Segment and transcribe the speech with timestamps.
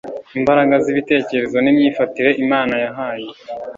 [0.37, 3.27] imbaraga zibitekerezo nimyifatire Imana yahaye